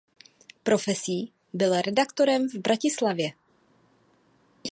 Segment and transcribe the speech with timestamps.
[0.63, 3.31] Profesí byl redaktorem v Bratislavě.